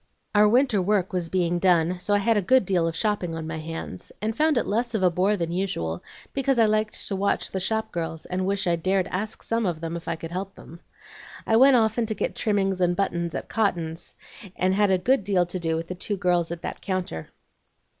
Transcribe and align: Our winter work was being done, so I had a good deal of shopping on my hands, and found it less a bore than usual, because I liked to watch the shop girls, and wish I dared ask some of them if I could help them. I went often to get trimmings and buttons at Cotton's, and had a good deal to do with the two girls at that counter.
Our 0.33 0.49
winter 0.49 0.81
work 0.81 1.13
was 1.13 1.29
being 1.29 1.59
done, 1.59 1.99
so 1.99 2.15
I 2.15 2.17
had 2.17 2.35
a 2.35 2.41
good 2.41 2.65
deal 2.65 2.87
of 2.87 2.95
shopping 2.95 3.35
on 3.35 3.45
my 3.45 3.59
hands, 3.59 4.11
and 4.19 4.35
found 4.35 4.57
it 4.57 4.65
less 4.65 4.95
a 4.95 5.09
bore 5.11 5.37
than 5.37 5.51
usual, 5.51 6.03
because 6.33 6.57
I 6.57 6.65
liked 6.65 7.07
to 7.07 7.15
watch 7.15 7.51
the 7.51 7.59
shop 7.59 7.91
girls, 7.91 8.25
and 8.25 8.47
wish 8.47 8.65
I 8.65 8.75
dared 8.75 9.05
ask 9.11 9.43
some 9.43 9.63
of 9.67 9.79
them 9.79 9.95
if 9.95 10.07
I 10.07 10.15
could 10.15 10.31
help 10.31 10.55
them. 10.55 10.79
I 11.45 11.55
went 11.55 11.75
often 11.75 12.07
to 12.07 12.15
get 12.15 12.33
trimmings 12.35 12.81
and 12.81 12.95
buttons 12.95 13.35
at 13.35 13.47
Cotton's, 13.47 14.15
and 14.55 14.73
had 14.73 14.89
a 14.89 14.97
good 14.97 15.23
deal 15.23 15.45
to 15.45 15.59
do 15.59 15.75
with 15.75 15.87
the 15.87 15.93
two 15.93 16.17
girls 16.17 16.49
at 16.51 16.63
that 16.63 16.81
counter. 16.81 17.29